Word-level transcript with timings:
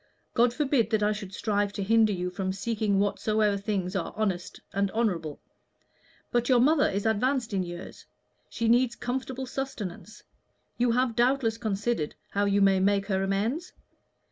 God 0.33 0.51
forbid 0.51 0.89
that 0.89 1.03
I 1.03 1.11
should 1.11 1.31
strive 1.31 1.71
to 1.73 1.83
hinder 1.83 2.11
you 2.11 2.31
from 2.31 2.51
seeking 2.53 2.97
whatsoever 2.97 3.55
things 3.55 3.95
are 3.95 4.15
honest 4.17 4.59
and 4.73 4.89
honorable. 4.95 5.39
But 6.31 6.49
your 6.49 6.59
mother 6.59 6.89
is 6.89 7.05
advanced 7.05 7.53
in 7.53 7.61
years; 7.61 8.07
she 8.49 8.67
needs 8.67 8.95
comfortable 8.95 9.45
sustenance; 9.45 10.23
you 10.79 10.89
have 10.89 11.15
doubtless 11.15 11.59
considered 11.59 12.15
how 12.31 12.45
you 12.45 12.63
may 12.63 12.79
make 12.79 13.05
her 13.05 13.21
amends? 13.21 13.73